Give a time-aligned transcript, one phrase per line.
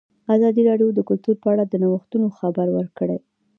[0.35, 3.17] ازادي راډیو د کلتور په اړه د نوښتونو خبر ورکړی.